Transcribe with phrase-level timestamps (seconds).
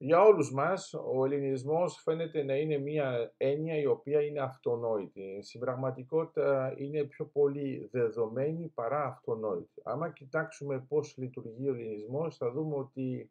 [0.00, 5.38] Για όλους μας, ο ελληνισμός φαίνεται να είναι μια έννοια η οποία είναι αυτονόητη.
[5.42, 9.80] Στην πραγματικότητα είναι πιο πολύ δεδομένη παρά αυτονόητη.
[9.84, 13.30] Άμα κοιτάξουμε πώς λειτουργεί ο ελληνισμός, θα δούμε ότι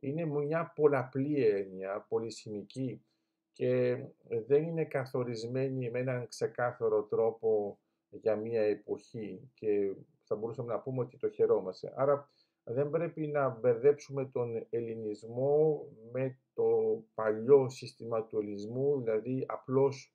[0.00, 3.04] είναι μια πολλαπλή έννοια, πολυσημική
[3.52, 3.98] και
[4.46, 7.78] δεν είναι καθορισμένη με έναν ξεκάθαρο τρόπο
[8.10, 9.94] για μια εποχή και
[10.24, 11.92] θα μπορούσαμε να πούμε ότι το χαιρόμαστε.
[11.96, 12.30] Άρα
[12.64, 16.68] δεν πρέπει να μπερδέψουμε τον ελληνισμό με το
[17.14, 20.14] παλιό σύστημα του ελληνισμού, δηλαδή απλώς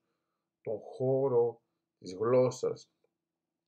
[0.62, 1.62] τον χώρο
[1.98, 2.90] της γλώσσας.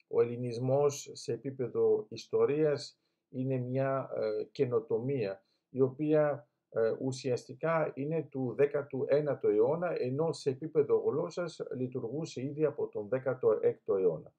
[0.07, 8.55] Ο ελληνισμός σε επίπεδο ιστορίας είναι μια ε, καινοτομία, η οποία ε, ουσιαστικά είναι του
[8.59, 14.33] 19ου αιώνα, ενώ σε επίπεδο γλώσσας λειτουργούσε ήδη από τον 16ο αιώνα.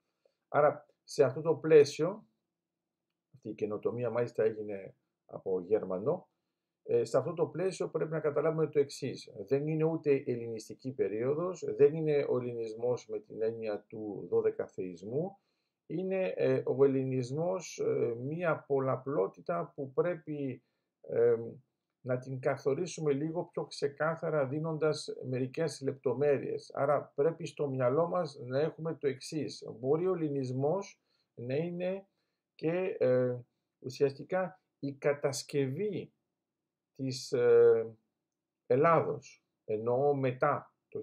[0.48, 2.27] Άρα, σε αυτό το πλαίσιο,
[3.38, 4.94] αυτή η καινοτομία μάλιστα έγινε
[5.26, 6.28] από Γερμανό,
[6.82, 9.32] ε, σε αυτό το πλαίσιο πρέπει να καταλάβουμε το εξής.
[9.46, 15.38] Δεν είναι ούτε ελληνιστική περίοδος, δεν είναι ο ελληνισμός με την έννοια του 12 θεϊσμού,
[15.86, 20.62] είναι ε, ο ελληνισμός ε, μία πολλαπλότητα που πρέπει
[22.00, 26.70] να την καθορίσουμε λίγο πιο ξεκάθαρα δίνοντας μερικές λεπτομέρειες.
[26.74, 29.64] Άρα πρέπει στο μυαλό μας να έχουμε το εξής.
[29.78, 31.00] Μπορεί ο ελληνισμός
[31.34, 32.06] να είναι
[32.58, 33.36] και ε,
[33.78, 36.12] ουσιαστικά η κατασκευή
[36.94, 37.96] της ε,
[38.66, 41.00] Ελλάδος, εννοώ μετά το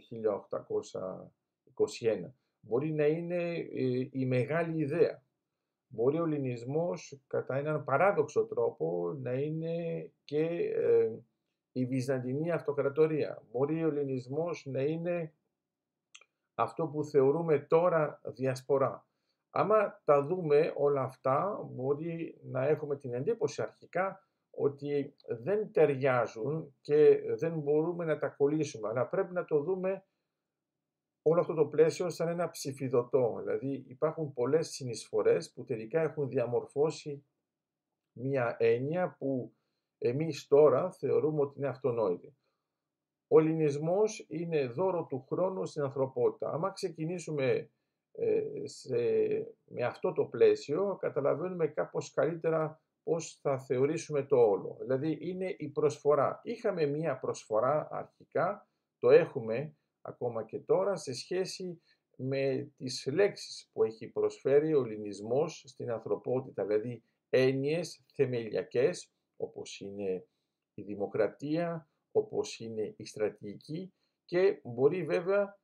[1.76, 2.32] 1821.
[2.60, 5.24] Μπορεί να είναι ε, η μεγάλη ιδέα.
[5.88, 10.46] Μπορεί ο ελληνισμός κατά έναν παράδοξο τρόπο να είναι και
[10.76, 11.12] ε,
[11.72, 13.44] η Βυζαντινή Αυτοκρατορία.
[13.52, 15.34] Μπορεί ο ελληνισμός να είναι
[16.56, 19.08] αυτό που θεωρούμε τώρα διασπορά.
[19.58, 27.22] Άμα τα δούμε όλα αυτά, μπορεί να έχουμε την εντύπωση αρχικά ότι δεν ταιριάζουν και
[27.36, 30.06] δεν μπορούμε να τα κολλήσουμε, αλλά πρέπει να το δούμε
[31.22, 33.36] όλο αυτό το πλαίσιο σαν ένα ψηφιδωτό.
[33.44, 37.26] Δηλαδή υπάρχουν πολλές συνεισφορές που τελικά έχουν διαμορφώσει
[38.12, 39.56] μία έννοια που
[39.98, 42.38] εμείς τώρα θεωρούμε ότι είναι αυτονόητη.
[43.28, 46.52] Ο ελληνισμός είναι δώρο του χρόνου στην ανθρωπότητα.
[46.52, 47.70] Άμα ξεκινήσουμε ε,
[48.64, 48.98] σε,
[49.66, 54.78] με αυτό το πλαίσιο, καταλαβαίνουμε κάπως καλύτερα πώς θα θεωρήσουμε το όλο.
[54.80, 56.40] Δηλαδή είναι η προσφορά.
[56.44, 58.68] Είχαμε μία προσφορά αρχικά,
[59.00, 61.82] το έχουμε ακόμα και τώρα σε σχέση
[62.18, 70.26] με τις λέξεις που έχει προσφέρει ο ελληνισμός στην ανθρωπότητα, δηλαδή έννοιες θεμελιακές όπως είναι
[70.74, 73.94] η δημοκρατία, όπως είναι η στρατηγική
[74.26, 75.60] και μπορεί βέβαια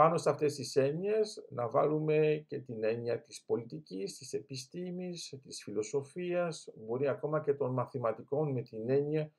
[0.00, 5.62] πάνω σε αυτές τις έννοιες να βάλουμε και την έννοια της πολιτικής, της επιστήμης, της
[5.62, 9.32] φιλοσοφίας, μπορεί ακόμα και των μαθηματικών με την έννοια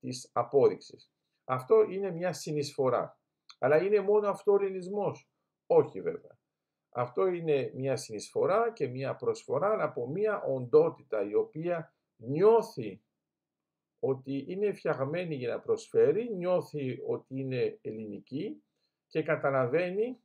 [0.00, 1.12] της απόδειξης.
[1.44, 3.20] Αυτό είναι μια συνεισφορά.
[3.58, 5.30] Αλλά είναι μόνο αυτό ο ελληνισμός;
[5.66, 6.38] Όχι βέβαια.
[6.90, 13.02] Αυτό είναι μια συνεισφορά και μια προσφορά από μια οντότητα η οποία νιώθει
[13.98, 18.62] ότι είναι φτιαγμένη για να προσφέρει, νιώθει ότι είναι ελληνική
[19.10, 20.20] και καταλαβαίνει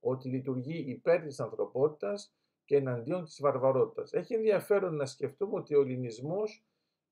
[0.00, 4.12] ότι λειτουργεί υπέρ της ανθρωπότητας και εναντίον της βαρβαρότητας.
[4.12, 6.64] Έχει ενδιαφέρον να σκεφτούμε ότι ο ελληνισμός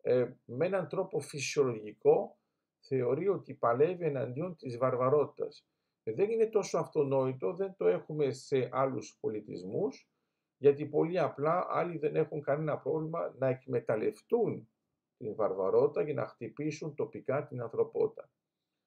[0.02, 2.38] ε, με έναν τρόπο φυσιολογικό
[2.80, 5.66] θεωρεί ότι παλεύει εναντίον της βαρβαρότητας.
[6.02, 10.08] Δεν είναι τόσο αυτονόητο, δεν το έχουμε σε άλλους πολιτισμούς,
[10.56, 14.69] γιατί πολύ απλά άλλοι δεν έχουν κανένα πρόβλημα να εκμεταλλευτούν
[15.16, 18.30] την βαρβαρότητα για να χτυπήσουν τοπικά την ανθρωπότητα.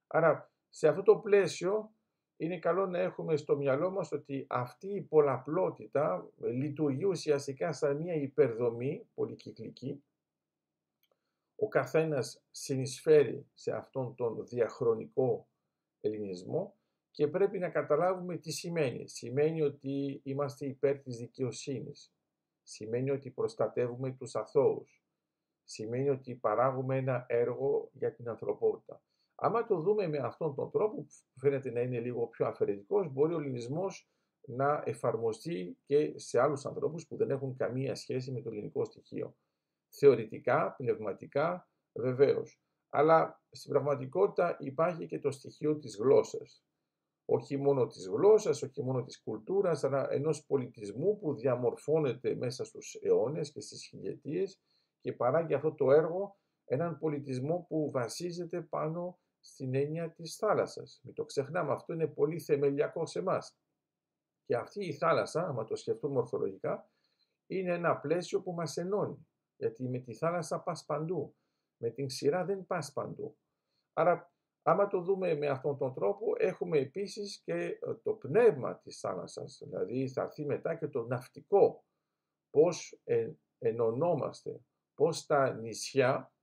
[0.07, 1.94] Άρα, σε αυτό το πλαίσιο,
[2.38, 8.13] είναι καλό να έχουμε στο μυαλό μας ότι αυτή η πολλαπλότητα λειτουργεί ουσιαστικά σαν μια
[8.13, 10.03] υπερδομή πολυκυκλική,
[11.56, 15.47] ο καθένας συνεισφέρει σε αυτόν τον διαχρονικό
[16.01, 16.75] ελληνισμό
[17.12, 19.07] και πρέπει να καταλάβουμε τι σημαίνει.
[19.07, 22.13] Σημαίνει ότι είμαστε υπέρ της δικαιοσύνης.
[22.63, 25.03] Σημαίνει ότι προστατεύουμε τους αθώους.
[25.63, 29.01] Σημαίνει ότι παράγουμε ένα έργο για την ανθρωπότητα.
[29.35, 33.33] Άμα το δούμε με αυτόν τον τρόπο, που φαίνεται να είναι λίγο πιο αφαιρετικός, μπορεί
[33.33, 34.09] ο ελληνισμός
[34.47, 39.35] να εφαρμοστεί και σε άλλους ανθρώπους που δεν έχουν καμία σχέση με το ελληνικό στοιχείο
[39.97, 42.59] θεωρητικά, πνευματικά, βεβαίως.
[42.89, 46.65] Αλλά στην πραγματικότητα υπάρχει και το στοιχείο της γλώσσας.
[47.25, 52.99] Όχι μόνο της γλώσσας, όχι μόνο της κουλτούρας, αλλά ενός πολιτισμού που διαμορφώνεται μέσα στους
[53.01, 54.61] αιώνες και στις χιλιετίες
[55.01, 61.00] και παράγει αυτό το έργο έναν πολιτισμό που βασίζεται πάνω στην έννοια της θάλασσας.
[61.03, 63.57] Μην το ξεχνάμε, αυτό είναι πολύ θεμελιακό σε εμάς.
[64.45, 66.89] Και αυτή η θάλασσα, άμα το σκεφτούμε ορθολογικά,
[67.47, 69.27] είναι ένα πλαίσιο που μας ενώνει
[69.57, 71.36] γιατί με τη θάλασσα πας παντού.
[71.77, 73.38] με την σειρά δεν πας παντού.
[73.94, 79.00] Άρα, άμα το δούμε με αυτόν τον τρόπο, έχουμε επίσης και ε, το πνεύμα της
[79.00, 81.86] θάλασσας, δηλαδή θα έρθει μετά και το ναυτικό,
[82.50, 83.01] πώς
[83.57, 84.59] ενωνόμαστε,
[84.94, 86.33] πώς τα νησιά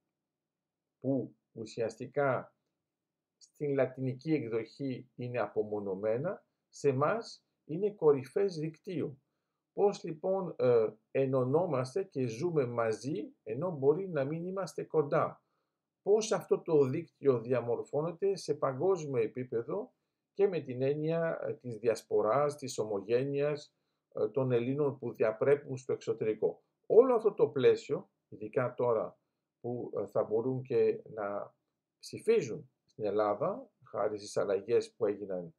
[1.00, 2.54] που ουσιαστικά
[3.42, 9.22] στην λατινική εκδοχή είναι απομονωμένα, σε μας είναι κορυφές δικτύου.
[9.72, 15.42] Πώς λοιπόν ε, ενωνόμαστε και ζούμε μαζί ενώ μπορεί να μην είμαστε κοντά;
[16.02, 19.92] Πώς αυτό το δίκτυο διαμορφώνεται σε παγκόσμιο επίπεδο
[20.32, 23.74] και με την έννοια ε, της διασποράς, της ομογένειας
[24.14, 29.18] ε, των Ελλήνων που διαπρέπουν στο εξωτερικό; Όλο αυτό το πλαίσιο, ειδικά τώρα
[29.60, 31.54] που ε, θα μπορούν και να
[31.98, 35.54] ψηφίζουν στην Ελλάδα, χάρη στις αλλαγές που έγιναν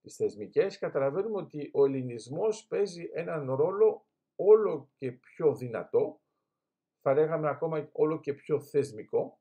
[0.00, 4.06] τις θεσμικές, καταλαβαίνουμε ότι ο ελληνισμός παίζει έναν ρόλο
[4.36, 6.20] όλο και πιο δυνατό,
[7.00, 9.40] θα λέγαμε ακόμα όλο και πιο θεσμικό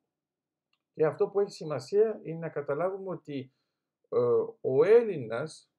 [0.94, 3.54] και αυτό που έχει σημασία είναι να καταλάβουμε ότι
[4.10, 4.18] ε,
[4.62, 5.72] ο Έλληνας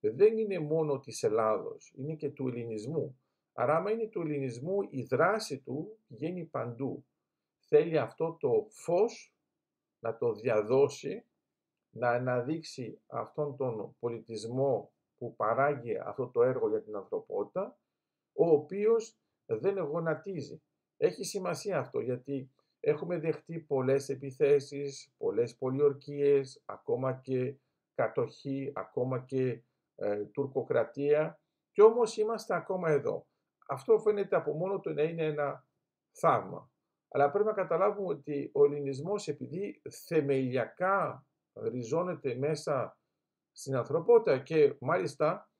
[0.00, 3.20] δεν είναι μόνο της Ελλάδος, είναι και του ελληνισμού.
[3.52, 7.04] Άρα άμα είναι του ελληνισμού η δράση του βγαίνει παντού.
[7.58, 9.34] Θέλει αυτό το φως
[10.00, 11.24] να το διαδώσει
[11.90, 17.78] να αναδείξει αυτόν τον πολιτισμό που παράγει αυτό το έργο για την ανθρωπότητα,
[18.32, 19.16] ο οποίος
[19.46, 20.62] δεν γονατίζει.
[20.96, 22.50] Έχει σημασία αυτό γιατί
[22.80, 27.56] έχουμε δεχτεί πολλές επιθέσεις, πολλές πολιορκίες, ακόμα και
[27.94, 29.62] κατοχή, ακόμα και
[29.96, 31.40] ε, τουρκοκρατία
[31.72, 33.26] και όμως είμαστε ακόμα εδώ.
[33.68, 35.66] Αυτό φαίνεται από μόνο του να είναι ένα
[36.10, 36.70] θαύμα.
[37.12, 42.98] Αλλά πρέπει να καταλάβουμε ότι ο ελληνισμός επειδή θεμελιακά ριζώνεται μέσα
[43.52, 45.50] στην ανθρωπότητα και μάλιστα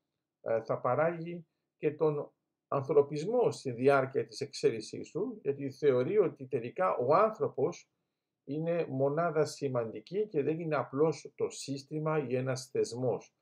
[0.41, 2.32] ε, θα παράγει και τον
[2.69, 7.91] ανθρωπισμό στη διάρκεια της εξέλιξής του, γιατί θεωρεί ότι τελικά ο άνθρωπος
[8.44, 13.35] είναι μονάδα σημαντική και δεν είναι απλώς το σύστημα ή ένας θεσμός.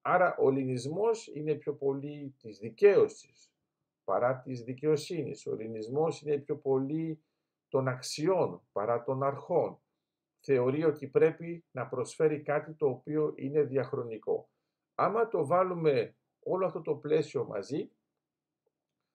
[0.00, 3.50] Άρα ο ελληνισμός είναι πιο πολύ της δικαίωσης
[4.04, 5.46] παρά της δικαιοσύνης.
[5.46, 7.24] Ο ελληνισμός είναι πιο πολύ
[7.68, 9.80] των αξιών παρά των αρχών
[10.40, 14.50] θεωρεί ότι πρέπει να προσφέρει κάτι το οποίο είναι διαχρονικό.
[14.94, 17.90] Άμα το βάλουμε όλο αυτό το πλαίσιο μαζί,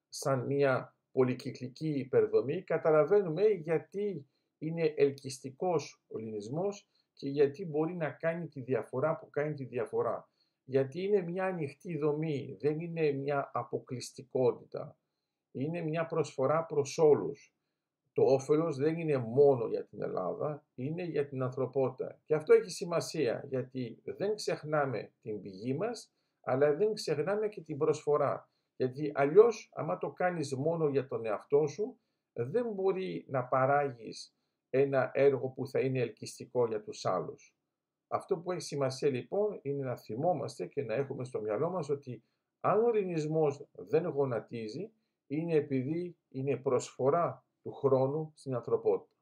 [0.10, 8.48] σαν μια πολυκυκλική υπερδομή, καταλαβαίνουμε γιατί είναι ελκυστικός ο λινισμός και γιατί μπορεί να κάνει
[8.48, 10.30] τη διαφορά που κάνει τη διαφορά.
[10.64, 14.98] Γιατί είναι μια ανοιχτή δομή, δεν είναι μια αποκλειστικότητα.
[15.52, 17.56] Είναι μια προσφορά προς όλους
[18.14, 22.20] το όφελος δεν είναι μόνο για την Ελλάδα, είναι για την ανθρωπότητα.
[22.26, 27.78] Και αυτό έχει σημασία, γιατί δεν ξεχνάμε την πηγή μας, αλλά δεν ξεχνάμε και την
[27.78, 28.50] προσφορά.
[28.76, 32.00] Γιατί αλλιώς, άμα το κάνεις μόνο για τον εαυτό σου,
[32.34, 34.36] δεν μπορεί να παράγεις
[34.70, 37.56] ένα έργο που θα είναι ελκυστικό για τους άλλους.
[38.08, 42.24] Αυτό που έχει σημασία λοιπόν είναι να θυμόμαστε και να έχουμε στο μυαλό μας ότι
[42.60, 44.92] αν ο ελληνισμός δεν γονατίζει,
[45.28, 49.21] είναι επειδή είναι προσφορά του χρόνου στην ανθρωπότητα.